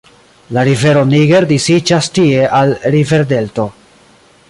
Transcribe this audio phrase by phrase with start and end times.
[0.55, 3.73] La rivero Niger disiĝas tie al riverdelto.